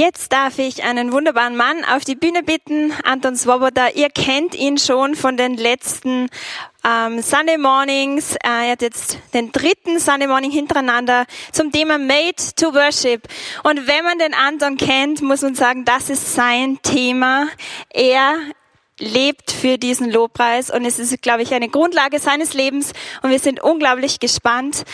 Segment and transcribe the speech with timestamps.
[0.00, 3.88] Jetzt darf ich einen wunderbaren Mann auf die Bühne bitten, Anton Swoboda.
[3.94, 6.30] Ihr kennt ihn schon von den letzten
[6.82, 8.34] ähm, Sunday Mornings.
[8.36, 13.28] Äh, er hat jetzt den dritten Sunday Morning hintereinander zum Thema Made to Worship.
[13.62, 17.48] Und wenn man den Anton kennt, muss man sagen, das ist sein Thema.
[17.90, 18.38] Er
[18.98, 23.38] lebt für diesen Lobpreis und es ist, glaube ich, eine Grundlage seines Lebens und wir
[23.38, 24.84] sind unglaublich gespannt,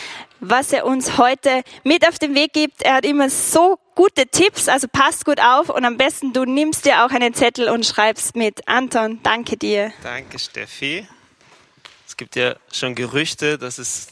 [0.41, 2.81] was er uns heute mit auf den Weg gibt.
[2.81, 6.85] Er hat immer so gute Tipps, also passt gut auf und am besten du nimmst
[6.85, 8.67] dir auch einen Zettel und schreibst mit.
[8.67, 9.91] Anton, danke dir.
[10.03, 11.07] Danke, Steffi.
[12.05, 14.09] Es gibt ja schon Gerüchte, dass es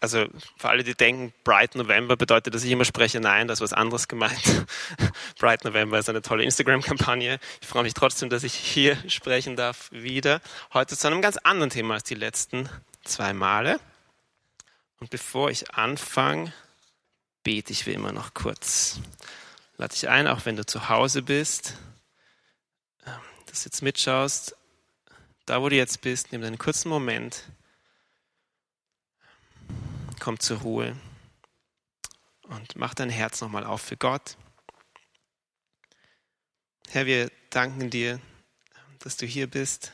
[0.00, 0.26] also
[0.56, 3.72] für alle, die denken, Bright November bedeutet, dass ich immer spreche, nein, das ist was
[3.72, 4.66] anderes gemeint.
[5.38, 7.38] Bright November ist eine tolle Instagram-Kampagne.
[7.60, 10.40] Ich freue mich trotzdem, dass ich hier sprechen darf wieder.
[10.72, 12.68] Heute zu einem ganz anderen Thema als die letzten
[13.04, 13.78] zwei Male.
[15.00, 16.52] Und bevor ich anfange,
[17.44, 18.98] bete ich wie immer noch kurz.
[19.76, 21.74] Lade dich ein, auch wenn du zu Hause bist,
[23.06, 23.12] ähm,
[23.46, 24.56] dass du jetzt mitschaust,
[25.46, 27.44] da wo du jetzt bist, nimm einen kurzen Moment
[30.24, 30.96] komm zur Ruhe
[32.44, 34.38] und mach dein Herz nochmal auf für Gott.
[36.88, 38.18] Herr, wir danken dir,
[39.00, 39.92] dass du hier bist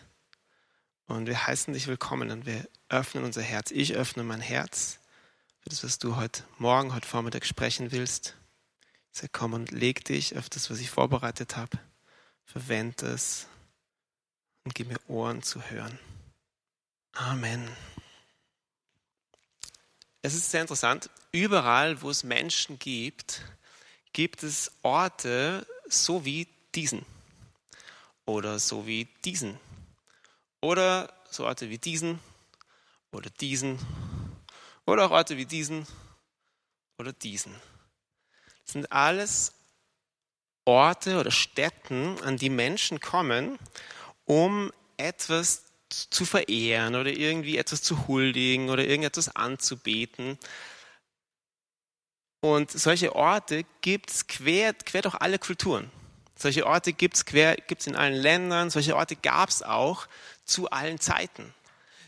[1.07, 3.73] und wir heißen dich willkommen und wir öffnen unser Herz.
[3.73, 5.00] Ich öffne mein Herz
[5.71, 8.35] das, was du heute Morgen, heute Vormittag sprechen willst.
[9.13, 11.79] Ich sage, komm und leg dich auf das, was ich vorbereitet habe.
[12.45, 13.47] Verwende es
[14.65, 15.97] und gib mir Ohren zu hören.
[17.13, 17.69] Amen.
[20.23, 23.43] Es ist sehr interessant, überall, wo es Menschen gibt,
[24.13, 27.07] gibt es Orte so wie diesen
[28.27, 29.59] oder so wie diesen
[30.61, 32.19] oder so Orte wie diesen
[33.13, 33.79] oder diesen
[34.91, 35.87] oder auch Orte wie diesen
[36.99, 37.55] oder diesen.
[38.65, 39.53] Das sind alles
[40.65, 43.59] Orte oder Städten, an die Menschen kommen,
[44.25, 50.39] um etwas zu verehren oder irgendwie etwas zu huldigen oder irgendetwas anzubeten.
[52.43, 55.91] Und solche Orte gibt es quer, quer durch alle Kulturen.
[56.37, 60.07] Solche Orte gibt es in allen Ländern, solche Orte gab es auch
[60.45, 61.53] zu allen Zeiten.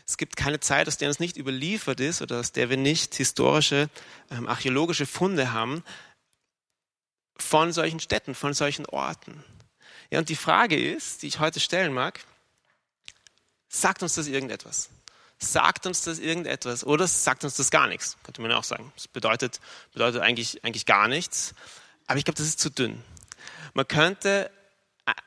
[0.05, 3.15] Es gibt keine Zeit, aus der uns nicht überliefert ist oder aus der wir nicht
[3.15, 3.89] historische,
[4.31, 5.83] ähm, archäologische Funde haben
[7.37, 9.43] von solchen Städten, von solchen Orten.
[10.11, 12.19] Ja, und die Frage ist, die ich heute stellen mag,
[13.73, 14.89] Sagt uns das irgendetwas?
[15.39, 16.85] Sagt uns das irgendetwas?
[16.85, 18.17] Oder sagt uns das gar nichts?
[18.21, 18.93] Könnte man auch sagen.
[18.95, 19.59] Das bedeutet,
[19.93, 21.55] bedeutet eigentlich, eigentlich gar nichts.
[22.05, 23.03] Aber ich glaube, das ist zu dünn.
[23.73, 24.51] Man könnte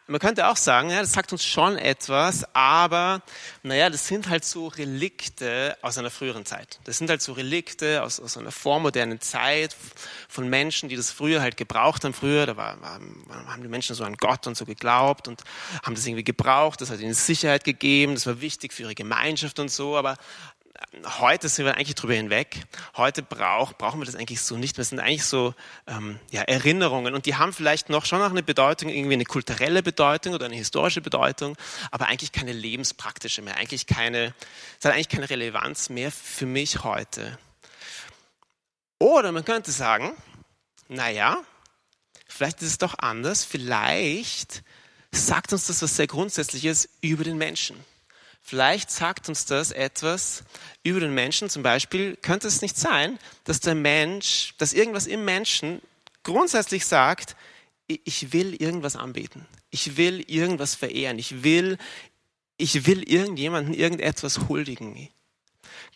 [0.07, 3.23] man könnte auch sagen, ja, das sagt uns schon etwas, aber
[3.63, 6.79] naja, das sind halt so Relikte aus einer früheren Zeit.
[6.85, 9.77] Das sind halt so Relikte aus, aus einer vormodernen Zeit
[10.29, 12.15] von Menschen, die das früher halt gebraucht haben.
[12.15, 12.79] Früher, da war,
[13.49, 15.43] haben die Menschen so an Gott und so geglaubt und
[15.83, 16.81] haben das irgendwie gebraucht.
[16.81, 20.17] Das hat ihnen Sicherheit gegeben, das war wichtig für ihre Gemeinschaft und so, aber
[21.19, 22.65] heute sind wir eigentlich drüber hinweg.
[22.97, 24.79] Heute brauch, brauchen wir das eigentlich so nicht.
[24.79, 25.55] Das sind eigentlich so
[25.87, 29.83] ähm, ja, Erinnerungen und die haben vielleicht noch schon noch eine Bedeutung, irgendwie eine kulturelle
[29.83, 31.57] Bedeutung oder eine historische Bedeutung,
[31.91, 33.57] aber eigentlich keine lebenspraktische mehr.
[33.57, 34.35] Eigentlich keine,
[34.79, 37.39] es hat eigentlich keine Relevanz mehr für mich heute.
[38.99, 40.13] Oder man könnte sagen,
[40.89, 41.39] naja,
[42.29, 43.45] vielleicht ist es doch anders.
[43.45, 44.63] Vielleicht
[45.13, 47.77] sagt uns das was sehr Grundsätzliches über den Menschen.
[48.49, 50.45] Vielleicht sagt uns das etwas
[50.85, 51.51] über den Menschen.
[51.51, 55.83] Zum Beispiel könnte es nicht sein, dass der Mensch, dass irgendwas im Menschen
[56.23, 57.35] grundsätzlich sagt,
[57.89, 59.47] ich will irgendwas anbeten.
[59.71, 61.19] Ich will irgendwas verehren.
[61.19, 61.77] Ich will,
[62.57, 65.09] ich will irgendjemanden irgendetwas huldigen.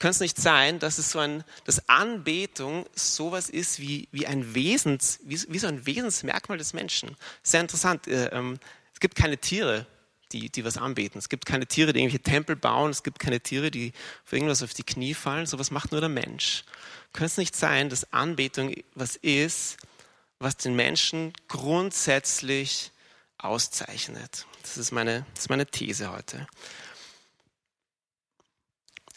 [0.00, 4.56] Könnte es nicht sein, dass es so ein, dass Anbetung sowas ist wie, wie ein
[4.56, 7.16] Wesens, wie, wie so ein Wesensmerkmal des Menschen?
[7.44, 8.09] Sehr interessant.
[8.09, 8.59] Äh, ähm,
[8.93, 9.87] es gibt keine Tiere,
[10.32, 11.18] die, die was anbeten.
[11.18, 12.91] Es gibt keine Tiere, die irgendwelche Tempel bauen.
[12.91, 13.92] Es gibt keine Tiere, die
[14.24, 15.46] für irgendwas auf die Knie fallen.
[15.46, 16.64] So was macht nur der Mensch.
[17.12, 19.76] Könnte es nicht sein, dass Anbetung was ist,
[20.38, 22.92] was den Menschen grundsätzlich
[23.38, 24.47] auszeichnet?
[24.62, 26.47] Das ist meine, das ist meine These heute.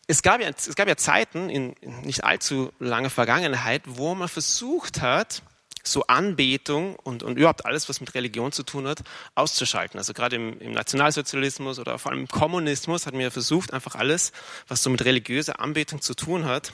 [0.08, 5.02] Es gab, ja, es gab ja Zeiten in nicht allzu langer Vergangenheit, wo man versucht
[5.02, 5.44] hat,
[5.84, 9.04] so Anbetung und, und überhaupt alles, was mit Religion zu tun hat,
[9.36, 9.98] auszuschalten.
[9.98, 13.96] Also gerade im, im Nationalsozialismus oder vor allem im Kommunismus hat man ja versucht, einfach
[13.96, 14.32] alles,
[14.68, 16.72] was so mit religiöser Anbetung zu tun hat,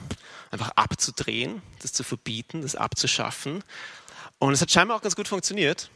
[0.50, 3.64] einfach abzudrehen, das zu verbieten, das abzuschaffen.
[4.38, 5.90] Und es hat scheinbar auch ganz gut funktioniert.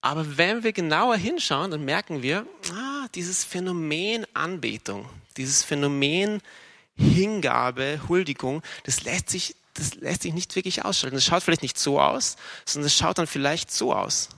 [0.00, 6.40] Aber wenn wir genauer hinschauen, dann merken wir, ah, dieses Phänomen Anbetung, dieses Phänomen
[6.96, 11.16] Hingabe, Huldigung, das lässt sich das lässt sich nicht wirklich ausschalten.
[11.16, 14.28] Es schaut vielleicht nicht so aus, sondern es schaut dann vielleicht so aus.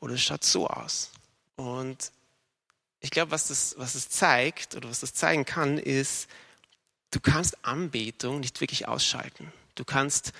[0.00, 1.10] Oder es schaut so aus.
[1.56, 2.12] Und
[3.00, 6.28] ich glaube, was das, was das zeigt oder was das zeigen kann, ist,
[7.10, 9.52] du kannst Anbetung nicht wirklich ausschalten.
[9.74, 10.32] Du kannst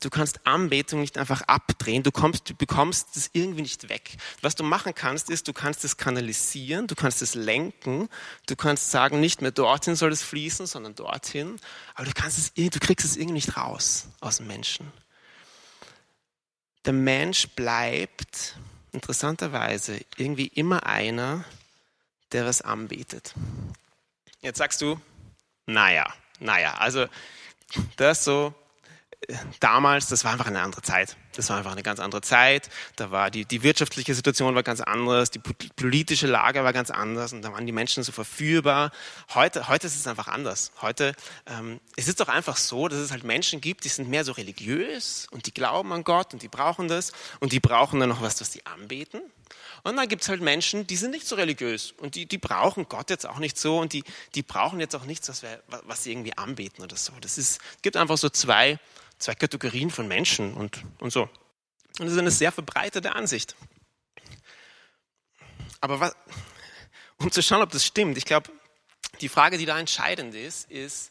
[0.00, 4.16] Du kannst Anbetung nicht einfach abdrehen, du, kommst, du bekommst das irgendwie nicht weg.
[4.42, 8.08] Was du machen kannst, ist, du kannst es kanalisieren, du kannst es lenken,
[8.46, 11.58] du kannst sagen, nicht mehr dorthin soll es fließen, sondern dorthin,
[11.94, 14.92] aber du, kannst es, du kriegst es irgendwie nicht raus aus dem Menschen.
[16.84, 18.56] Der Mensch bleibt
[18.92, 21.44] interessanterweise irgendwie immer einer,
[22.32, 23.34] der was anbetet.
[24.42, 25.00] Jetzt sagst du,
[25.66, 27.06] naja, naja, also
[27.96, 28.54] das so
[29.60, 31.16] damals, das war einfach eine andere Zeit.
[31.34, 32.70] Das war einfach eine ganz andere Zeit.
[32.96, 37.32] Da war die, die wirtschaftliche Situation war ganz anders, die politische Lage war ganz anders
[37.32, 38.92] und da waren die Menschen so verführbar.
[39.34, 40.72] Heute, heute ist es einfach anders.
[40.80, 41.14] Heute,
[41.46, 44.32] ähm, es ist doch einfach so, dass es halt Menschen gibt, die sind mehr so
[44.32, 48.22] religiös und die glauben an Gott und die brauchen das und die brauchen dann noch
[48.22, 49.20] was, was die anbeten.
[49.82, 52.88] Und dann gibt es halt Menschen, die sind nicht so religiös und die, die brauchen
[52.88, 54.04] Gott jetzt auch nicht so und die,
[54.34, 57.12] die brauchen jetzt auch nichts, was, wir, was sie irgendwie anbeten oder so.
[57.20, 58.78] Das ist, gibt einfach so zwei
[59.18, 61.22] zwei Kategorien von Menschen und, und so.
[61.22, 63.56] Und das ist eine sehr verbreitete Ansicht.
[65.80, 66.16] Aber was,
[67.18, 68.50] um zu schauen, ob das stimmt, ich glaube,
[69.20, 71.10] die Frage, die da entscheidend ist, ist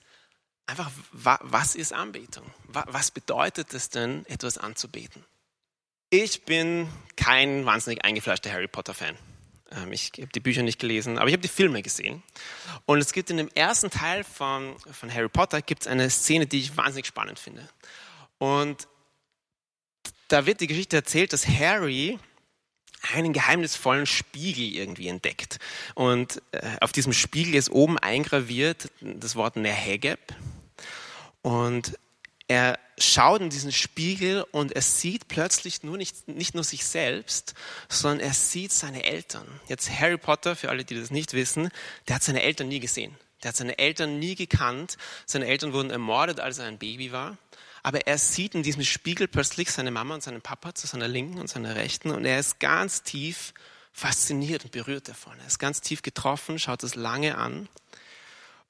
[0.66, 2.46] einfach, was ist Anbetung?
[2.68, 5.26] Was bedeutet es denn, etwas anzubeten?
[6.10, 9.18] Ich bin kein wahnsinnig eingefleischter Harry Potter-Fan.
[9.72, 12.24] Ähm, ich habe die Bücher nicht gelesen, aber ich habe die Filme gesehen.
[12.86, 16.60] Und es gibt in dem ersten Teil von, von Harry Potter gibt eine Szene, die
[16.60, 17.68] ich wahnsinnig spannend finde.
[18.38, 18.88] Und
[20.28, 22.20] da wird die Geschichte erzählt, dass Harry
[23.14, 25.60] einen geheimnisvollen Spiegel irgendwie entdeckt.
[25.96, 30.20] Und äh, auf diesem Spiegel ist oben eingraviert das Wort Nehegeb.
[31.42, 31.98] Und
[32.48, 37.54] er schaut in diesen Spiegel und er sieht plötzlich nur nicht, nicht nur sich selbst,
[37.90, 39.48] sondern er sieht seine Eltern.
[39.68, 41.70] Jetzt Harry Potter, für alle, die das nicht wissen,
[42.08, 43.16] der hat seine Eltern nie gesehen.
[43.44, 44.98] Der hat seine Eltern nie gekannt.
[45.26, 47.38] Seine Eltern wurden ermordet, als er ein Baby war.
[47.84, 51.40] Aber er sieht in diesem Spiegel plötzlich seine Mama und seinen Papa zu seiner Linken
[51.40, 53.54] und seiner Rechten und er ist ganz tief
[53.94, 55.40] fasziniert und berührt davon.
[55.40, 57.70] Er ist ganz tief getroffen, schaut es lange an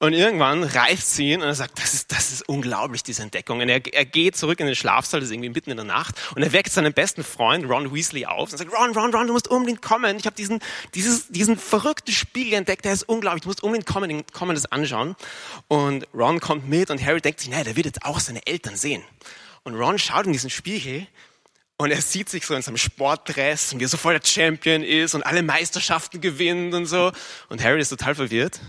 [0.00, 3.60] und irgendwann reift sie ihn und er sagt, das ist, das ist unglaublich, diese Entdeckung.
[3.60, 6.14] Und er, er geht zurück in den Schlafsaal, das ist irgendwie mitten in der Nacht,
[6.36, 9.32] und er weckt seinen besten Freund Ron Weasley auf und sagt, Ron, Ron, Ron, du
[9.32, 10.16] musst unbedingt kommen.
[10.16, 10.60] Ich habe diesen,
[10.94, 15.16] dieses, diesen verrückten Spiegel entdeckt, der ist unglaublich, du musst unbedingt kommen, kommen das anschauen.
[15.66, 18.76] Und Ron kommt mit und Harry denkt sich, naja, der wird jetzt auch seine Eltern
[18.76, 19.02] sehen.
[19.64, 21.08] Und Ron schaut in diesen Spiegel
[21.76, 24.84] und er sieht sich so in seinem Sportdress und wie er so voll der Champion
[24.84, 27.10] ist und alle Meisterschaften gewinnt und so.
[27.48, 28.60] Und Harry ist total verwirrt.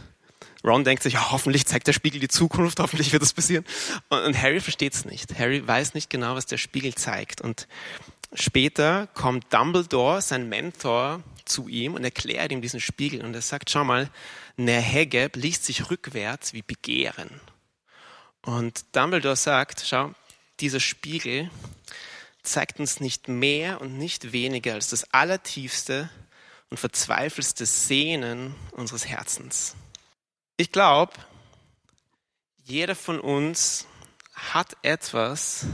[0.64, 3.66] Ron denkt sich, ja, hoffentlich zeigt der Spiegel die Zukunft, hoffentlich wird das passieren.
[4.10, 5.38] Und, und Harry versteht es nicht.
[5.40, 7.40] Harry weiß nicht genau, was der Spiegel zeigt.
[7.40, 7.68] Und
[8.34, 13.24] später kommt Dumbledore, sein Mentor, zu ihm und erklärt ihm diesen Spiegel.
[13.24, 14.10] Und er sagt, schau mal,
[14.58, 17.42] Nerhegeb liest sich rückwärts wie Begehren.
[18.42, 20.14] Und Dumbledore sagt, schau,
[20.60, 21.50] dieser Spiegel
[22.44, 26.10] zeigt uns nicht mehr und nicht weniger als das allertiefste
[26.70, 29.76] und verzweifelste Sehnen unseres Herzens.
[30.60, 31.14] Ich glaube,
[32.66, 33.88] jeder von uns
[34.34, 35.66] hat etwas,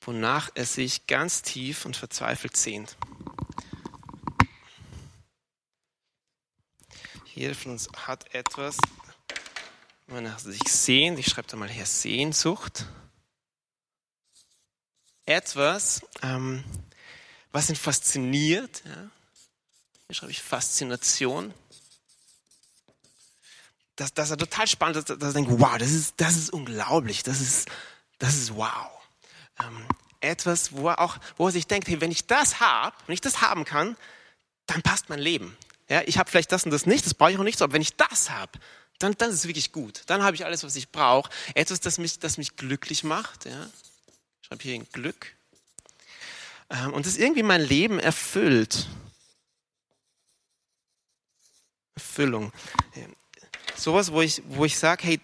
[0.00, 2.96] wonach er sich ganz tief und verzweifelt sehnt.
[7.34, 8.78] Jeder von uns hat etwas,
[10.06, 11.18] wonach er sich sehnt.
[11.18, 12.86] Ich schreibe da mal her Sehnsucht.
[15.26, 16.64] Etwas, ähm,
[17.52, 18.82] was ihn fasziniert.
[18.86, 19.10] Ja.
[20.06, 21.52] Hier schreibe ich Faszination
[23.98, 27.24] dass, dass er total spannend ist, dass er denkt, wow, das ist, das ist unglaublich,
[27.24, 27.68] das ist,
[28.18, 28.86] das ist wow.
[29.60, 29.86] Ähm,
[30.20, 33.20] etwas, wo er auch, wo er sich denkt, hey, wenn ich das habe, wenn ich
[33.20, 33.96] das haben kann,
[34.66, 35.56] dann passt mein Leben.
[35.88, 37.82] Ja, ich habe vielleicht das und das nicht, das brauche ich auch nicht aber wenn
[37.82, 38.52] ich das habe,
[39.00, 40.02] dann, dann ist es wirklich gut.
[40.06, 41.30] Dann habe ich alles, was ich brauche.
[41.54, 43.46] Etwas, das mich, das mich glücklich macht.
[43.46, 43.68] Ja.
[44.40, 45.34] Ich schreibe hier ein Glück.
[46.70, 48.88] Ähm, und das irgendwie mein Leben erfüllt.
[51.94, 52.52] Erfüllung
[53.78, 55.20] sowas, wo ich, wo ich sage, hey,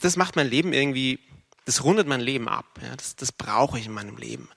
[0.00, 1.18] das macht mein Leben irgendwie,
[1.64, 2.78] das rundet mein Leben ab.
[2.82, 4.48] Ja, das, das brauche ich in meinem Leben.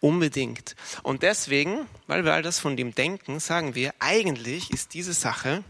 [0.00, 0.76] Unbedingt.
[1.02, 5.62] Und deswegen, weil wir all das von dem denken, sagen wir, eigentlich ist diese Sache,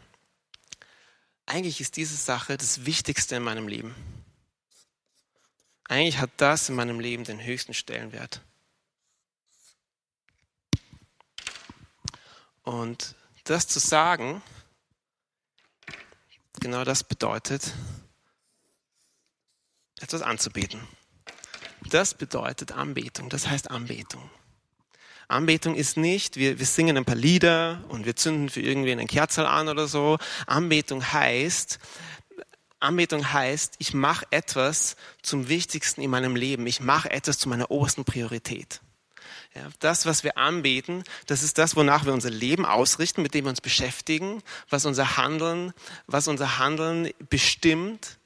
[1.46, 3.94] eigentlich ist diese Sache das Wichtigste in meinem Leben.
[5.88, 8.40] Eigentlich hat das in meinem Leben den höchsten Stellenwert.
[12.62, 13.14] Und
[13.44, 14.42] das zu sagen,
[16.60, 17.72] genau das bedeutet,
[20.00, 20.80] etwas anzubieten.
[21.90, 23.28] Das bedeutet Anbetung.
[23.28, 24.30] Das heißt Anbetung.
[25.28, 29.06] Anbetung ist nicht, wir, wir singen ein paar Lieder und wir zünden für irgendwen ein
[29.06, 30.18] Kerzel an oder so.
[30.46, 31.78] Anbetung heißt,
[32.78, 36.66] Anbetung heißt, ich mache etwas zum Wichtigsten in meinem Leben.
[36.66, 38.80] Ich mache etwas zu meiner obersten Priorität.
[39.54, 43.44] Ja, das, was wir anbeten, das ist das, wonach wir unser Leben ausrichten, mit dem
[43.44, 45.72] wir uns beschäftigen, was unser Handeln,
[46.06, 48.18] was unser Handeln bestimmt.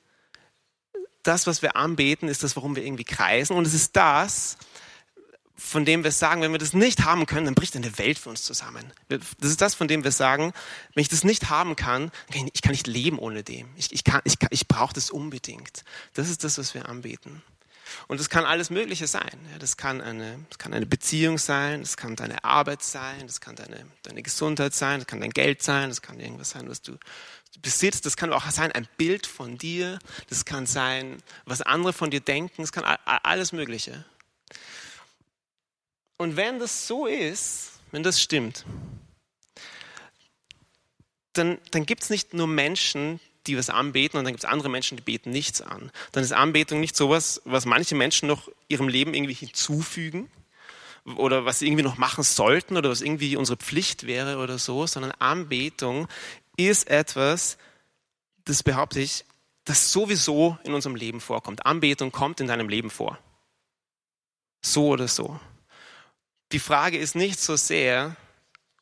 [1.23, 3.55] Das, was wir anbeten, ist das, warum wir irgendwie kreisen.
[3.55, 4.57] Und es ist das,
[5.55, 8.31] von dem wir sagen, wenn wir das nicht haben können, dann bricht eine Welt für
[8.31, 8.91] uns zusammen.
[9.09, 10.55] Das ist das, von dem wir sagen,
[10.95, 12.11] wenn ich das nicht haben kann,
[12.55, 13.69] ich kann nicht leben ohne dem.
[13.77, 15.85] Ich, ich, ich, ich brauche das unbedingt.
[16.15, 17.43] Das ist das, was wir anbeten.
[18.07, 19.38] Und das kann alles Mögliche sein.
[19.59, 23.57] Das kann eine, das kann eine Beziehung sein, das kann deine Arbeit sein, das kann
[23.57, 26.97] deine, deine Gesundheit sein, das kann dein Geld sein, das kann irgendwas sein, was du
[27.62, 28.07] besitzt.
[28.07, 32.21] Das kann auch sein ein Bild von dir, das kann sein, was andere von dir
[32.21, 34.04] denken, das kann alles Mögliche.
[36.16, 38.64] Und wenn das so ist, wenn das stimmt,
[41.33, 44.69] dann, dann gibt es nicht nur Menschen, die was anbeten und dann gibt es andere
[44.69, 45.90] Menschen, die beten nichts an.
[46.12, 50.31] Dann ist Anbetung nicht sowas, was manche Menschen noch ihrem Leben irgendwie hinzufügen
[51.17, 54.87] oder was sie irgendwie noch machen sollten oder was irgendwie unsere Pflicht wäre oder so,
[54.87, 56.07] sondern Anbetung
[56.57, 57.59] ist etwas,
[58.45, 59.25] das behaupte ich,
[59.64, 61.67] das sowieso in unserem Leben vorkommt.
[61.67, 63.19] Anbetung kommt in deinem Leben vor.
[64.62, 65.38] So oder so
[66.52, 68.17] die Frage ist nicht so sehr,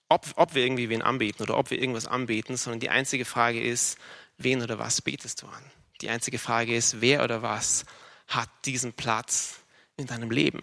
[0.08, 3.61] ob, ob wir irgendwie wen anbeten oder ob wir irgendwas anbeten, sondern die einzige Frage
[3.61, 3.99] ist,
[4.38, 5.71] wen oder was betest du an?
[6.00, 7.85] Die einzige Frage ist, wer oder was
[8.28, 9.61] hat diesen Platz
[9.97, 10.62] in deinem Leben?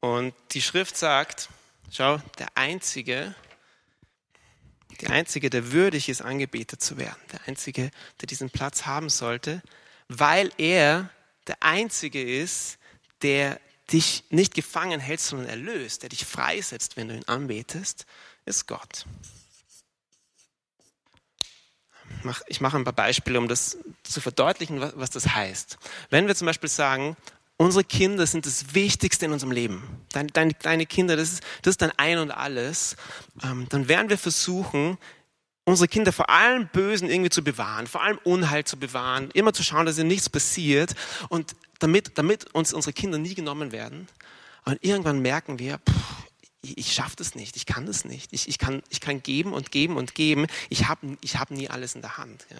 [0.00, 1.48] Und die Schrift sagt,
[1.90, 3.34] schau, der Einzige,
[5.00, 9.62] der Einzige, der würdig ist, angebetet zu werden, der Einzige, der diesen Platz haben sollte,
[10.08, 11.10] weil er
[11.46, 12.78] der Einzige ist,
[13.22, 13.60] der
[13.92, 18.06] dich nicht gefangen hält, sondern erlöst, der dich freisetzt, wenn du ihn anbetest,
[18.44, 19.06] ist Gott.
[22.46, 25.78] Ich mache ein paar Beispiele, um das zu verdeutlichen, was das heißt.
[26.10, 27.16] Wenn wir zum Beispiel sagen,
[27.56, 31.72] unsere Kinder sind das Wichtigste in unserem Leben, deine, deine, deine Kinder, das ist, das
[31.72, 32.96] ist dein Ein und Alles,
[33.42, 34.98] ähm, dann werden wir versuchen,
[35.64, 39.62] unsere Kinder vor allem Bösen irgendwie zu bewahren, vor allem Unheil zu bewahren, immer zu
[39.62, 40.94] schauen, dass ihnen nichts passiert
[41.28, 44.08] und damit, damit uns unsere Kinder nie genommen werden.
[44.64, 45.94] Und irgendwann merken wir, pff,
[46.62, 48.32] ich, ich schaffe das nicht, ich kann das nicht.
[48.32, 50.46] Ich, ich, kann, ich kann geben und geben und geben.
[50.70, 52.46] Ich habe ich hab nie alles in der Hand.
[52.50, 52.56] Ja.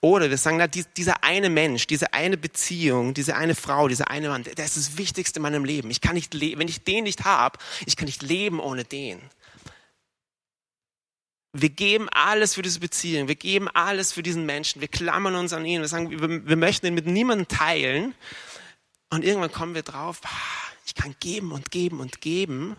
[0.00, 4.28] Oder wir sagen, na, dieser eine Mensch, diese eine Beziehung, diese eine Frau, dieser eine
[4.28, 5.90] Mann, der ist das Wichtigste in meinem Leben.
[5.90, 9.20] Ich kann nicht wenn ich den nicht habe, ich kann nicht leben ohne den.
[11.52, 15.52] Wir geben alles für diese Beziehung, wir geben alles für diesen Menschen, wir klammern uns
[15.52, 18.14] an ihn, wir sagen, wir, wir möchten ihn mit niemandem teilen.
[19.12, 20.20] Und irgendwann kommen wir drauf,
[20.90, 22.76] ich kann geben und geben und geben,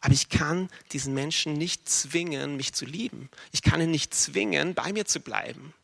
[0.00, 3.28] aber ich kann diesen Menschen nicht zwingen, mich zu lieben.
[3.52, 5.74] Ich kann ihn nicht zwingen, bei mir zu bleiben.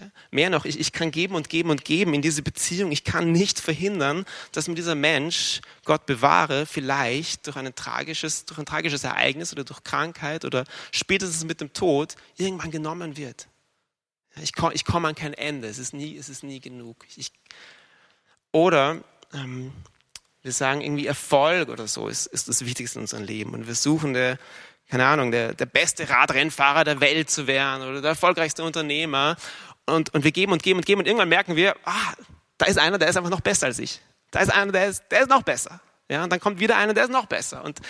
[0.00, 0.08] Ja?
[0.30, 2.92] Mehr noch, ich, ich kann geben und geben und geben in diese Beziehung.
[2.92, 8.60] Ich kann nicht verhindern, dass mir dieser Mensch, Gott bewahre, vielleicht durch, ein tragisches, durch
[8.60, 13.48] ein tragisches Ereignis oder durch Krankheit oder spätestens mit dem Tod irgendwann genommen wird.
[14.36, 15.66] Ja, ich komme ich komm an kein Ende.
[15.66, 17.04] Es ist nie, es ist nie genug.
[17.16, 17.32] Ich,
[18.52, 19.72] oder ähm,
[20.44, 23.54] wir sagen irgendwie Erfolg oder so ist, ist das Wichtigste in unserem Leben.
[23.54, 24.38] Und wir suchen der,
[24.90, 29.36] keine Ahnung, der, der beste Radrennfahrer der Welt zu werden oder der erfolgreichste Unternehmer
[29.86, 32.12] und, und wir geben und geben und geben und irgendwann merken wir, ah,
[32.58, 34.02] da ist einer, der ist einfach noch besser als ich.
[34.30, 35.80] Da ist einer, der ist, der ist noch besser.
[36.10, 37.64] Ja, und dann kommt wieder einer, der ist noch besser.
[37.64, 37.80] Und,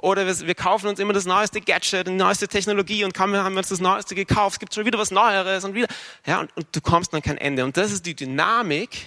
[0.00, 3.52] oder wir, wir kaufen uns immer das neueste Gadget, die neueste Technologie und kaum haben
[3.52, 5.88] wir uns das neueste gekauft, es gibt schon wieder was Neueres und wieder.
[6.24, 7.64] Ja, und, und du kommst dann kein Ende.
[7.64, 9.04] Und das ist die Dynamik,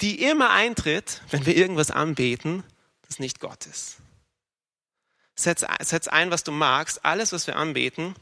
[0.00, 2.64] die immer eintritt, wenn wir irgendwas anbeten,
[3.06, 3.96] das nicht Gott ist.
[5.36, 7.04] Setz, setz ein, was du magst.
[7.04, 8.14] Alles, was wir anbeten,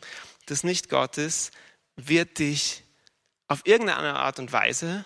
[0.46, 1.52] das nicht Gott ist,
[1.96, 2.84] wird dich
[3.48, 5.04] auf irgendeine Art und Weise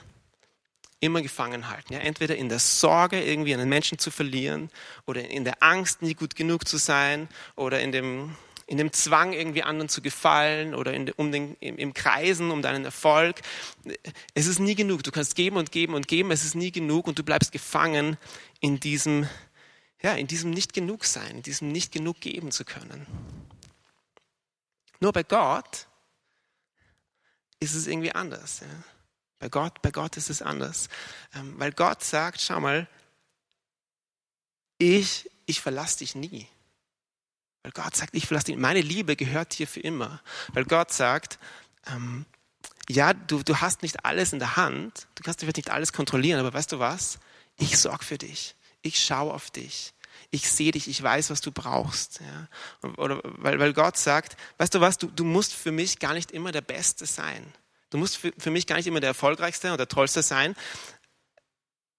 [1.01, 1.93] immer gefangen halten.
[1.93, 2.01] Ja?
[2.01, 4.71] Entweder in der Sorge, irgendwie einen Menschen zu verlieren,
[5.05, 9.33] oder in der Angst, nie gut genug zu sein, oder in dem, in dem Zwang,
[9.33, 13.41] irgendwie anderen zu gefallen, oder in, um den, im, im Kreisen, um deinen Erfolg.
[14.35, 15.05] Es ist nie genug.
[15.05, 18.17] Du kannst geben und geben und geben, es ist nie genug, und du bleibst gefangen
[18.61, 19.29] in diesem,
[20.03, 23.07] ja, in diesem nicht genug sein, in diesem nicht genug geben zu können.
[24.99, 25.87] Nur bei Gott
[27.61, 28.61] ist es irgendwie anders.
[28.61, 28.67] Ja?
[29.39, 30.89] Bei Gott, bei Gott ist es anders.
[31.35, 32.89] Ähm, weil Gott sagt, schau mal,
[34.79, 36.49] ich, ich verlasse dich nie.
[37.67, 38.57] Weil Gott sagt, ich verlasse dich.
[38.57, 40.21] Meine Liebe gehört dir für immer.
[40.53, 41.41] Weil Gott sagt,
[41.89, 42.25] ähm,
[42.89, 46.39] ja, du, du hast nicht alles in der Hand, du kannst vielleicht nicht alles kontrollieren,
[46.39, 47.19] aber weißt du was?
[47.57, 48.55] Ich sorge für dich.
[48.83, 49.95] Ich schaue auf dich.
[50.31, 52.21] Ich sehe dich, ich weiß, was du brauchst.
[52.21, 52.89] Ja?
[52.99, 56.31] Oder weil, weil Gott sagt, weißt du was, du, du musst für mich gar nicht
[56.31, 57.53] immer der Beste sein.
[57.91, 60.55] Du musst für, für mich gar nicht immer der Erfolgreichste oder der Tollste sein,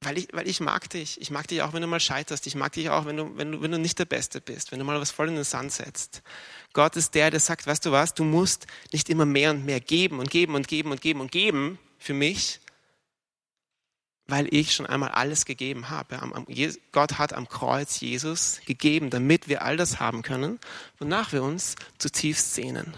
[0.02, 1.20] weil ich, weil ich mag dich.
[1.20, 2.46] Ich mag dich auch, wenn du mal scheiterst.
[2.48, 4.80] Ich mag dich auch, wenn du, wenn du, wenn du nicht der Beste bist, wenn
[4.80, 6.22] du mal was voll in den Sand setzt.
[6.74, 9.80] Gott ist der, der sagt, weißt du was, du musst nicht immer mehr und mehr
[9.80, 12.60] geben und geben und geben und geben und geben für mich,
[14.28, 16.20] weil ich schon einmal alles gegeben habe.
[16.92, 20.60] Gott hat am Kreuz Jesus gegeben, damit wir all das haben können,
[21.00, 22.94] wonach wir uns zutiefst sehnen.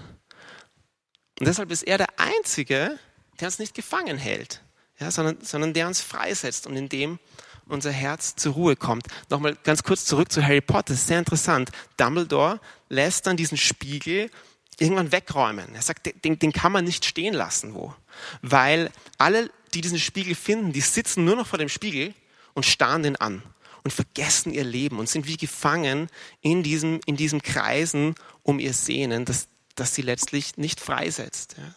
[1.40, 3.00] Und deshalb ist er der Einzige,
[3.40, 4.62] der uns nicht gefangen hält
[5.00, 7.20] ja, sondern, sondern der uns freisetzt und in dem
[7.68, 9.08] unser Herz zur Ruhe kommt.
[9.30, 10.94] Nochmal ganz kurz zurück zu Harry Potter.
[10.94, 11.70] Das ist sehr interessant.
[11.98, 14.32] Dumbledore lässt dann diesen Spiegel
[14.80, 15.76] irgendwann wegräumen.
[15.76, 17.94] Er sagt, den, den kann man nicht stehen lassen, wo?
[18.42, 22.14] Weil alle, die diesen Spiegel finden, die sitzen nur noch vor dem Spiegel
[22.54, 23.44] und starren den an
[23.84, 26.10] und vergessen ihr Leben und sind wie gefangen
[26.42, 31.56] in diesem, in diesem Kreisen um ihr Sehnen, dass, dass sie letztlich nicht freisetzt.
[31.58, 31.74] Ja.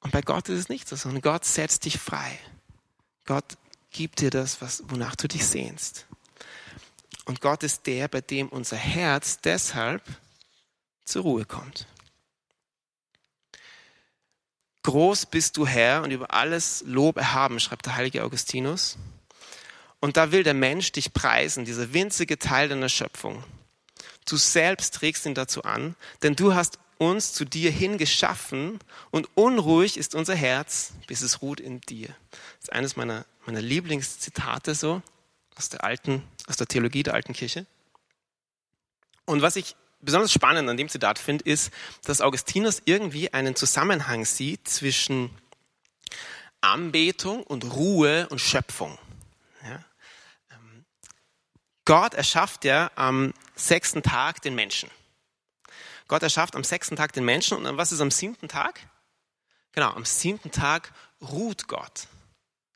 [0.00, 2.38] Und bei Gott ist es nicht so, sondern Gott setzt dich frei.
[3.24, 3.56] Gott
[3.90, 6.06] gibt dir das, was, wonach du dich sehnst.
[7.24, 10.02] Und Gott ist der, bei dem unser Herz deshalb
[11.04, 11.86] zur Ruhe kommt.
[14.82, 18.96] Groß bist du Herr und über alles Lob erhaben, schreibt der heilige Augustinus.
[20.00, 23.44] Und da will der Mensch dich preisen, dieser winzige Teil deiner Schöpfung.
[24.26, 28.78] Du selbst trägst ihn dazu an, denn du hast uns zu dir hingeschaffen
[29.10, 32.08] und unruhig ist unser Herz, bis es ruht in dir.
[32.30, 35.02] Das ist eines meiner, meiner Lieblingszitate so
[35.56, 37.66] aus der alten, aus der Theologie der alten Kirche.
[39.24, 41.70] Und was ich besonders spannend an dem Zitat finde, ist,
[42.04, 45.30] dass Augustinus irgendwie einen Zusammenhang sieht zwischen
[46.60, 48.98] Anbetung und Ruhe und Schöpfung.
[49.64, 49.84] Ja?
[50.52, 50.84] Ähm,
[51.84, 54.90] Gott erschafft ja am sechsten Tag den Menschen.
[56.08, 58.80] Gott erschafft am sechsten Tag den Menschen und was ist am siebten Tag?
[59.72, 62.08] Genau, am siebten Tag ruht Gott.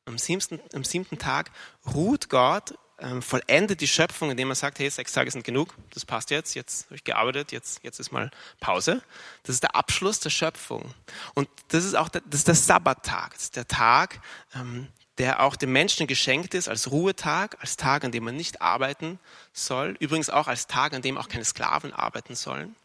[0.05, 1.51] Am siebten, am siebten Tag
[1.95, 6.05] ruht Gott, ähm, vollendet die Schöpfung, indem er sagt, hey, sechs Tage sind genug, das
[6.05, 9.03] passt jetzt, jetzt habe ich gearbeitet, jetzt, jetzt ist mal Pause.
[9.43, 10.95] Das ist der Abschluss der Schöpfung.
[11.35, 14.21] Und das ist auch der, das ist der Sabbattag, das ist der Tag,
[14.55, 18.63] ähm, der auch dem Menschen geschenkt ist als Ruhetag, als Tag, an dem man nicht
[18.63, 19.19] arbeiten
[19.53, 19.97] soll.
[19.99, 22.77] Übrigens auch als Tag, an dem auch keine Sklaven arbeiten sollen.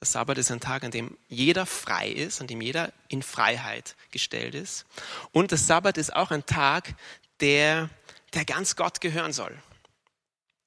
[0.00, 3.96] Der Sabbat ist ein Tag, an dem jeder frei ist, an dem jeder in Freiheit
[4.12, 4.86] gestellt ist.
[5.32, 6.94] Und der Sabbat ist auch ein Tag,
[7.40, 7.90] der,
[8.34, 9.56] der ganz Gott gehören soll.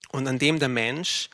[0.10, 1.30] Und an dem der Mensch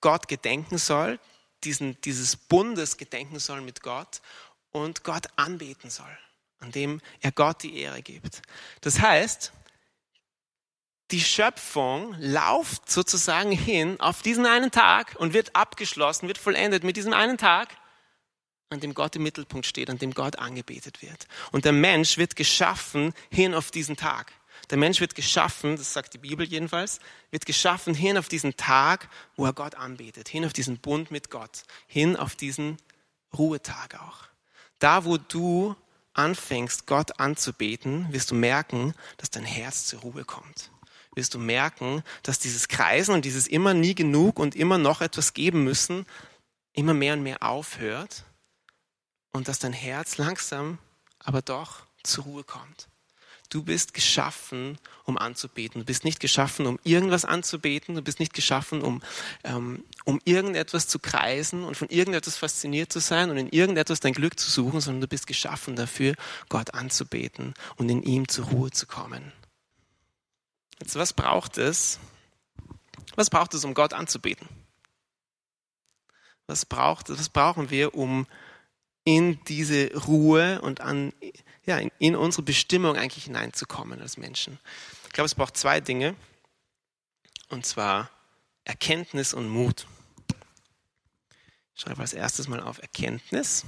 [0.00, 1.20] Gott gedenken soll,
[1.62, 4.22] diesen, dieses Bundes gedenken soll mit Gott
[4.72, 6.18] und Gott anbeten soll,
[6.58, 8.42] an dem er Gott die Ehre gibt.
[8.80, 9.52] Das heißt,
[11.12, 16.96] die Schöpfung lauft sozusagen hin auf diesen einen Tag und wird abgeschlossen, wird vollendet mit
[16.96, 17.76] diesem einen Tag,
[18.70, 21.26] an dem Gott im Mittelpunkt steht, an dem Gott angebetet wird.
[21.50, 24.32] Und der Mensch wird geschaffen hin auf diesen Tag.
[24.68, 29.08] Der Mensch wird geschaffen, das sagt die Bibel jedenfalls, wird geschaffen hin auf diesen Tag,
[29.34, 32.76] wo er Gott anbetet, hin auf diesen Bund mit Gott, hin auf diesen
[33.36, 34.28] Ruhetag auch.
[34.78, 35.74] Da, wo du
[36.12, 40.70] anfängst, Gott anzubeten, wirst du merken, dass dein Herz zur Ruhe kommt
[41.14, 45.34] wirst du merken, dass dieses Kreisen und dieses immer nie genug und immer noch etwas
[45.34, 46.06] geben müssen,
[46.72, 48.24] immer mehr und mehr aufhört
[49.32, 50.78] und dass dein Herz langsam,
[51.18, 52.88] aber doch zur Ruhe kommt.
[53.50, 55.80] Du bist geschaffen, um anzubeten.
[55.80, 57.96] Du bist nicht geschaffen, um irgendwas anzubeten.
[57.96, 59.02] Du bist nicht geschaffen, um,
[59.42, 64.12] ähm, um irgendetwas zu kreisen und von irgendetwas fasziniert zu sein und in irgendetwas dein
[64.12, 66.14] Glück zu suchen, sondern du bist geschaffen dafür,
[66.48, 69.32] Gott anzubeten und in ihm zur Ruhe zu kommen.
[70.80, 71.98] Jetzt, was braucht es?
[73.16, 74.48] Was braucht es, um Gott anzubeten?
[76.46, 78.26] Was braucht Was brauchen wir, um
[79.04, 81.12] in diese Ruhe und an,
[81.64, 84.58] ja, in, in unsere Bestimmung eigentlich hineinzukommen als Menschen?
[85.06, 86.16] Ich glaube, es braucht zwei Dinge.
[87.48, 88.10] Und zwar
[88.64, 89.86] Erkenntnis und Mut.
[91.74, 93.64] Ich schreibe als erstes mal auf Erkenntnis.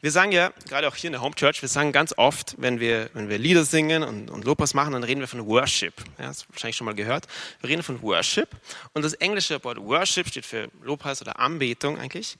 [0.00, 2.80] Wir sagen ja, gerade auch hier in der Home Church, wir sagen ganz oft, wenn
[2.80, 5.94] wir, wenn wir Lieder singen und, und Lobpreis machen, dann reden wir von Worship.
[6.18, 7.26] Ja, das wahrscheinlich schon mal gehört.
[7.60, 8.48] Wir reden von Worship.
[8.92, 12.38] Und das englische Wort Worship steht für Lobpreis oder Anbetung eigentlich.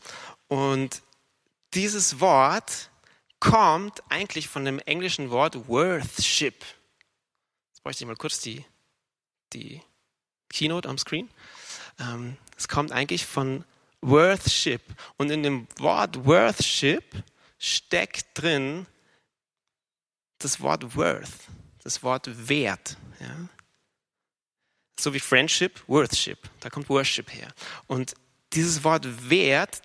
[0.49, 1.03] Und
[1.75, 2.91] dieses Wort
[3.41, 6.65] kommt eigentlich von dem englischen Wort Worthship.
[7.71, 8.65] Jetzt bräuchte ich mal kurz die,
[9.53, 9.81] die
[10.49, 11.29] Keynote am Screen.
[11.99, 13.65] Ähm, es kommt eigentlich von
[14.03, 14.83] Worthship.
[15.17, 17.05] Und in dem Wort Worthship
[17.63, 18.87] steckt drin
[20.39, 21.31] das Wort worth,
[21.85, 22.97] das Wort wert.
[23.21, 23.49] Ja?
[24.99, 27.49] So wie Friendship, Worthship, da kommt Worship her.
[27.87, 28.15] Und
[28.53, 29.81] dieses Wort wert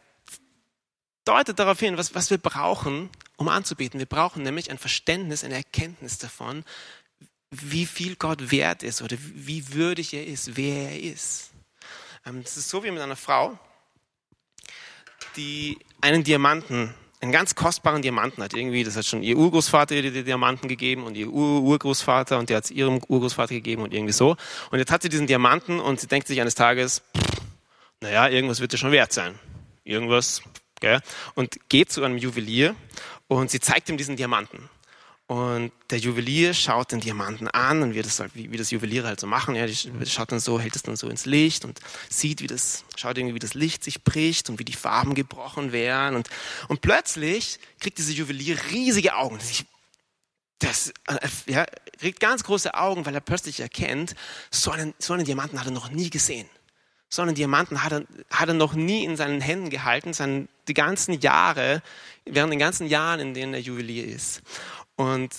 [1.24, 4.00] deutet darauf hin, was, was wir brauchen, um anzubeten.
[4.00, 6.66] Wir brauchen nämlich ein Verständnis, eine Erkenntnis davon,
[7.52, 11.52] wie viel Gott wert ist oder wie würdig er ist, wer er ist.
[12.26, 13.60] Ähm, das ist so wie mit einer Frau,
[15.36, 18.54] die einen Diamanten, einen ganz kostbaren Diamanten hat.
[18.54, 22.50] Irgendwie, das hat schon ihr Urgroßvater ihr die Diamanten gegeben und ihr Ur Urgroßvater und
[22.50, 24.38] der hat es ihrem Urgroßvater gegeben und irgendwie so.
[24.72, 27.02] Und jetzt hat sie diesen Diamanten und sie denkt sich eines Tages,
[28.02, 29.40] naja, irgendwas wird ja schon wert sein.
[29.84, 30.42] Irgendwas,
[30.80, 31.00] gell?
[31.34, 32.76] Und geht zu einem Juwelier
[33.28, 34.70] und sie zeigt ihm diesen Diamanten.
[35.28, 39.08] Und der Juwelier schaut den Diamanten an und wie das, halt, wie, wie das Juweliere
[39.08, 39.56] halt so machen.
[39.56, 42.86] Ja, die schaut dann so, hält es dann so ins Licht und sieht, wie das,
[42.96, 46.16] schaut irgendwie, wie das Licht sich bricht und wie die Farben gebrochen werden.
[46.16, 46.30] Und,
[46.70, 49.38] und plötzlich kriegt dieser Juwelier riesige Augen.
[50.60, 51.66] Das, äh, ja,
[52.00, 54.16] kriegt ganz große Augen, weil er plötzlich erkennt,
[54.50, 56.50] so einen, so einen Diamanten hat er noch nie gesehen.
[57.10, 60.74] So einen Diamanten hat er, hat er noch nie in seinen Händen gehalten, seinen, die
[60.74, 61.82] ganzen Jahre,
[62.26, 64.42] während den ganzen Jahren, in denen er Juwelier ist.
[64.98, 65.34] Und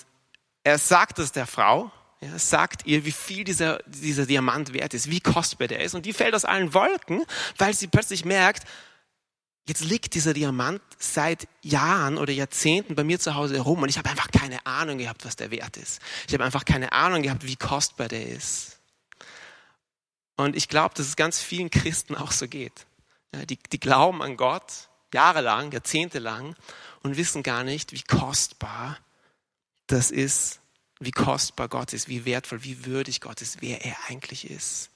[0.64, 1.90] er sagt es der Frau,
[2.20, 5.94] er sagt ihr, wie viel dieser, dieser Diamant wert ist, wie kostbar der ist.
[5.94, 7.24] Und die fällt aus allen Wolken,
[7.58, 8.66] weil sie plötzlich merkt,
[9.66, 13.98] jetzt liegt dieser Diamant seit Jahren oder Jahrzehnten bei mir zu Hause herum und ich
[13.98, 16.00] habe einfach keine Ahnung gehabt, was der wert ist.
[16.26, 18.78] Ich habe einfach keine Ahnung gehabt, wie kostbar der ist.
[20.36, 22.86] Und ich glaube, dass es ganz vielen Christen auch so geht.
[23.34, 26.56] Ja, die, die glauben an Gott jahrelang, jahrzehntelang
[27.02, 28.98] und wissen gar nicht, wie kostbar
[29.88, 30.60] das ist,
[31.00, 34.90] wie kostbar Gott ist, wie wertvoll, wie würdig Gott ist, wer er eigentlich ist.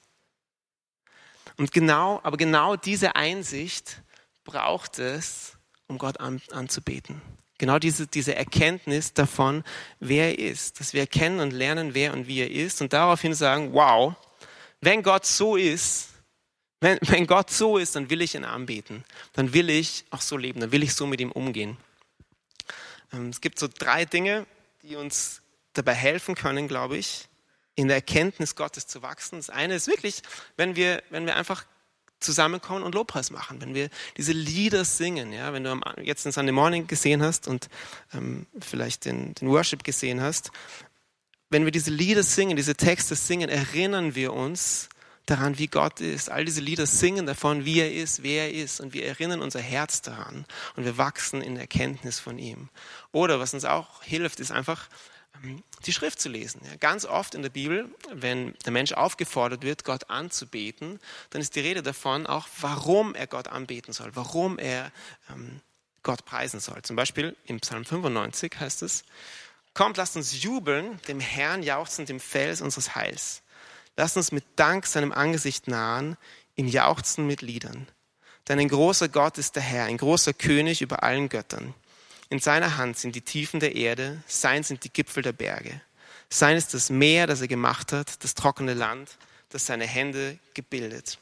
[1.57, 4.01] Und genau, aber genau diese Einsicht
[4.43, 7.21] braucht es, um Gott an, anzubeten.
[7.57, 9.63] Genau diese, diese Erkenntnis davon,
[9.99, 13.33] wer er ist, dass wir erkennen und lernen, wer und wie er ist und daraufhin
[13.33, 14.15] sagen, wow,
[14.81, 16.09] wenn Gott so ist,
[16.81, 20.35] wenn, wenn Gott so ist, dann will ich ihn anbeten, dann will ich auch so
[20.35, 21.77] leben, dann will ich so mit ihm umgehen.
[23.13, 24.45] Ähm, es gibt so drei Dinge,
[24.83, 25.41] die uns
[25.71, 27.29] dabei helfen können, glaube ich,
[27.75, 29.37] in der Erkenntnis Gottes zu wachsen.
[29.37, 30.21] Das eine ist wirklich,
[30.57, 31.65] wenn wir, wenn wir einfach
[32.19, 36.51] zusammenkommen und Lobpreis machen, wenn wir diese Lieder singen, ja, wenn du jetzt den Sunday
[36.51, 37.69] Morning gesehen hast und
[38.13, 40.51] ähm, vielleicht den, den Worship gesehen hast,
[41.49, 44.89] wenn wir diese Lieder singen, diese Texte singen, erinnern wir uns
[45.25, 46.29] daran, wie Gott ist.
[46.29, 48.81] All diese Lieder singen davon, wie er ist, wer er ist.
[48.81, 50.45] Und wir erinnern unser Herz daran.
[50.75, 52.69] Und wir wachsen in Erkenntnis von ihm.
[53.11, 54.89] Oder was uns auch hilft, ist einfach
[55.43, 56.61] ähm, die Schrift zu lesen.
[56.79, 61.61] Ganz oft in der Bibel, wenn der Mensch aufgefordert wird, Gott anzubeten, dann ist die
[61.61, 64.91] Rede davon auch, warum er Gott anbeten soll, warum er
[65.29, 65.61] ähm,
[66.03, 66.81] Gott preisen soll.
[66.81, 69.03] Zum Beispiel im Psalm 95 heißt es,
[69.73, 73.42] Kommt, lasst uns jubeln, dem Herrn jauchzen, dem Fels unseres Heils.
[73.95, 76.17] Lass uns mit Dank seinem Angesicht nahen,
[76.55, 77.87] ihm jauchzen mit Liedern.
[78.47, 81.73] Denn ein großer Gott ist der Herr, ein großer König über allen Göttern.
[82.29, 85.81] In seiner Hand sind die Tiefen der Erde, sein sind die Gipfel der Berge.
[86.29, 89.17] Sein ist das Meer, das er gemacht hat, das trockene Land,
[89.49, 91.19] das seine Hände gebildet.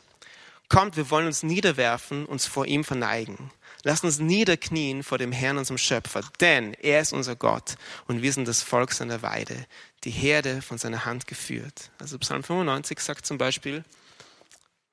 [0.71, 3.51] Kommt, wir wollen uns niederwerfen, uns vor ihm verneigen.
[3.83, 7.75] Lasst uns niederknien vor dem Herrn, unserem Schöpfer, denn er ist unser Gott
[8.07, 9.65] und wir sind das Volk seiner Weide,
[10.05, 11.91] die Herde von seiner Hand geführt.
[11.99, 13.83] Also Psalm 95 sagt zum Beispiel,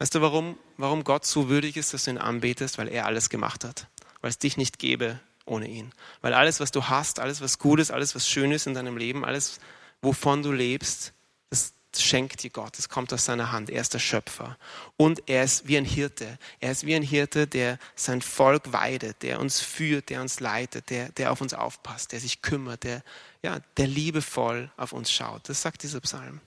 [0.01, 2.77] weißt du, warum, warum Gott so würdig ist, dass du ihn anbetest?
[2.77, 3.87] Weil er alles gemacht hat.
[4.21, 5.93] Weil es dich nicht gäbe ohne ihn.
[6.23, 8.97] Weil alles, was du hast, alles, was gut ist, alles, was schön ist in deinem
[8.97, 9.61] Leben, alles,
[10.03, 11.13] wovon du lebst,
[11.51, 12.79] das, schenkt dir Gott.
[12.79, 13.71] Es kommt aus seiner Hand.
[13.71, 14.59] Er ist der Schöpfer.
[14.97, 16.39] Und er ist wie ein Hirte.
[16.61, 20.91] Er ist wie ein Hirte, der sein Volk weidet, der uns führt, der uns leitet,
[20.91, 23.03] der, der auf uns aufpasst, der sich kümmert, der,
[23.43, 25.49] ja, der liebevoll auf uns schaut.
[25.49, 26.41] Das sagt dieser Psalm.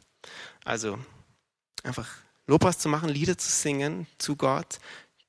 [0.63, 0.99] Also
[1.84, 2.08] einfach
[2.47, 4.80] Lobpreis zu machen, Lieder zu singen zu Gott,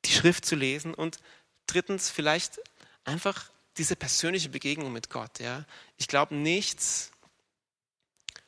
[0.04, 1.20] die Schrift zu lesen und
[1.66, 2.60] drittens vielleicht
[3.04, 5.40] einfach diese persönliche Begegnung mit Gott.
[5.40, 5.64] Ja.
[5.96, 7.12] Ich glaube, nichts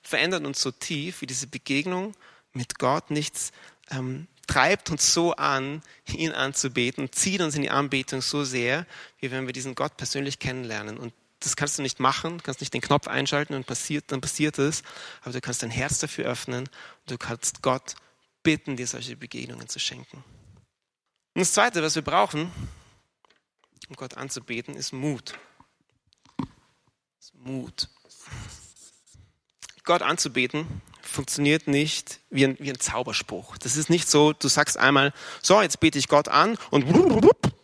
[0.04, 2.14] verändert uns so tief wie diese Begegnung
[2.52, 3.10] mit Gott.
[3.10, 3.52] Nichts
[3.90, 8.86] ähm, treibt uns so an, ihn anzubeten, zieht uns in die Anbetung so sehr,
[9.18, 10.98] wie wenn wir diesen Gott persönlich kennenlernen.
[10.98, 14.58] Und das kannst du nicht machen, kannst nicht den Knopf einschalten und passiert, dann passiert
[14.58, 14.82] es,
[15.22, 17.96] aber du kannst dein Herz dafür öffnen und du kannst Gott
[18.42, 20.18] bitten, dir solche Begegnungen zu schenken.
[21.34, 22.50] Und das Zweite, was wir brauchen,
[23.88, 25.38] um Gott anzubeten, ist Mut.
[27.18, 27.88] Ist Mut.
[29.84, 30.66] Gott anzubeten
[31.02, 33.58] funktioniert nicht wie ein, wie ein Zauberspruch.
[33.58, 36.86] Das ist nicht so, du sagst einmal, so, jetzt bete ich Gott an und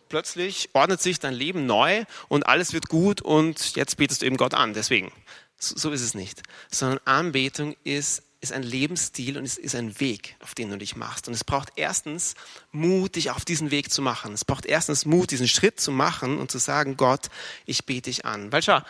[0.09, 4.37] plötzlich ordnet sich dein Leben neu und alles wird gut und jetzt betest du eben
[4.37, 4.73] Gott an.
[4.73, 5.11] Deswegen,
[5.57, 6.43] So, so ist es nicht.
[6.69, 10.95] Sondern Anbetung ist, ist ein Lebensstil und es ist ein Weg, auf den du dich
[10.95, 11.27] machst.
[11.27, 12.35] Und es braucht erstens
[12.71, 14.33] Mut, dich auf diesen Weg zu machen.
[14.33, 17.29] Es braucht erstens Mut, diesen Schritt zu machen und zu sagen, Gott,
[17.65, 18.51] ich bete dich an.
[18.51, 18.81] Weil schau,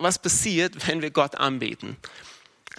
[0.00, 1.96] was passiert, wenn wir Gott anbeten?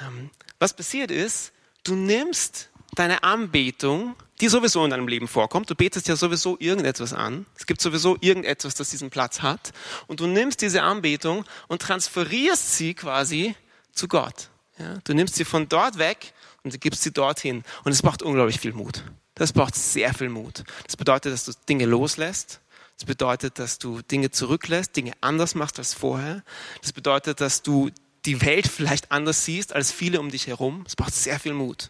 [0.06, 1.52] Ähm, was passiert ist,
[1.84, 7.14] du nimmst deine Anbetung, die sowieso in deinem Leben vorkommt, du betest ja sowieso irgendetwas
[7.14, 9.72] an, es gibt sowieso irgendetwas, das diesen Platz hat,
[10.08, 13.56] und du nimmst diese Anbetung und transferierst sie quasi
[13.94, 14.50] zu Gott.
[14.78, 16.34] Ja, du nimmst sie von dort weg
[16.64, 17.64] und gibst sie dorthin.
[17.84, 19.04] Und es braucht unglaublich viel Mut.
[19.36, 20.64] Das braucht sehr viel Mut.
[20.86, 22.62] Das bedeutet, dass du Dinge loslässt.
[22.98, 26.44] Das bedeutet, dass du Dinge zurücklässt, Dinge anders machst als vorher.
[26.82, 27.90] Das bedeutet, dass du
[28.26, 30.84] die Welt vielleicht anders siehst als viele um dich herum.
[30.86, 31.90] Es braucht sehr viel Mut.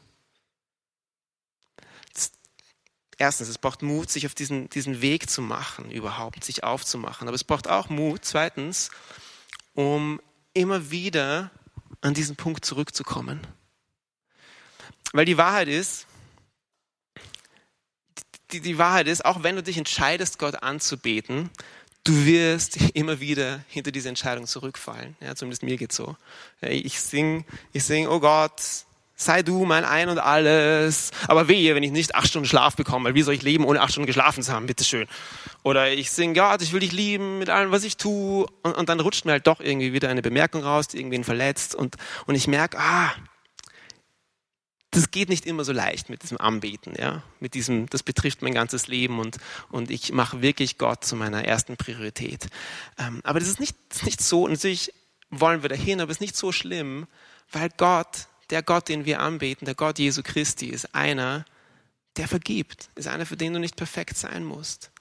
[3.18, 7.28] Erstens, es braucht Mut, sich auf diesen, diesen Weg zu machen, überhaupt, sich aufzumachen.
[7.28, 8.92] Aber es braucht auch Mut, zweitens,
[9.74, 10.22] um
[10.54, 11.52] immer wieder
[12.00, 13.46] an diesen Punkt zurückzukommen.
[15.12, 16.08] Weil die Wahrheit ist,
[18.52, 21.50] die, die Wahrheit ist, auch wenn du dich entscheidest, Gott anzubeten,
[22.04, 25.16] du wirst immer wieder hinter diese Entscheidung zurückfallen.
[25.22, 26.16] Ja, zumindest mir geht's so.
[26.62, 28.62] Ich sing, ich sing, oh Gott,
[29.20, 31.12] sei du mein Ein und alles.
[31.28, 33.82] Aber wehe, wenn ich nicht acht Stunden Schlaf bekomme, weil wie soll ich leben, ohne
[33.82, 35.08] acht Stunden geschlafen zu haben, bitteschön.
[35.64, 38.48] Oder ich sing, Gott, ich will dich lieben mit allem, was ich tue.
[38.64, 41.76] Und, und dann rutscht mir halt doch irgendwie wieder eine Bemerkung raus, die irgendwen verletzt.
[41.76, 43.12] Und, und ich merke, ah,
[44.92, 48.54] das geht nicht immer so leicht mit diesem Anbeten, ja, mit diesem, das betrifft mein
[48.54, 49.38] ganzes Leben und,
[49.70, 52.48] und ich mache wirklich Gott zu meiner ersten Priorität.
[52.98, 54.94] Ähm, aber das ist nicht, das ist nicht so, natürlich
[55.30, 57.06] wollen wir dahin, aber es ist nicht so schlimm,
[57.52, 61.46] weil Gott der Gott, den wir anbeten, der Gott Jesu Christi, ist einer,
[62.18, 64.92] der vergibt, ist einer, für den du nicht perfekt sein musst.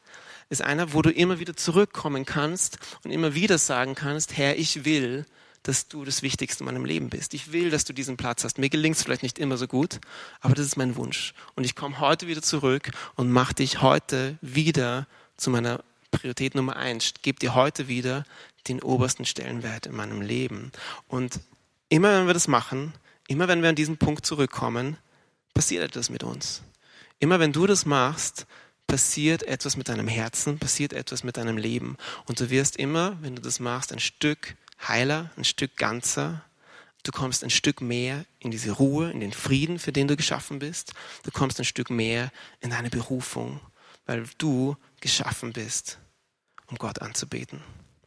[0.51, 4.85] Ist einer, wo du immer wieder zurückkommen kannst und immer wieder sagen kannst, Herr, ich
[4.85, 5.27] will,
[5.63, 7.35] dass du das Wichtigste in meinem Leben bist.
[7.35, 8.59] Ich will, dass du diesen Platz hast.
[8.59, 10.01] Mir gelingt es vielleicht nicht immer so gut,
[10.41, 11.35] aber das ist mein Wunsch.
[11.55, 16.77] Und ich komme heute wieder zurück und mache dich heute wieder zu meiner Priorität Nummer
[16.77, 17.13] eins.
[17.23, 18.25] Gebe dir heute wieder
[18.69, 20.73] den obersten Stellenwert in meinem Leben.
[21.07, 21.41] Und
[21.89, 22.93] immer wenn wir das machen,
[23.29, 24.97] Immer wenn wir an diesen Punkt zurückkommen,
[25.53, 26.63] passiert etwas mit uns.
[27.19, 28.47] Immer wenn du das machst,
[28.87, 31.99] passiert etwas mit deinem Herzen, passiert etwas mit deinem Leben.
[32.25, 36.45] Und du wirst immer, wenn du das machst, ein Stück heiler, ein Stück ganzer.
[37.03, 40.59] Du kommst ein Stück mehr in diese Ruhe, in den Frieden, für den du geschaffen
[40.59, 40.93] bist.
[41.23, 43.61] Du kommst ein Stück mehr in deine Berufung,
[44.07, 45.99] weil du geschaffen bist,
[46.67, 47.61] um Gott anzubeten.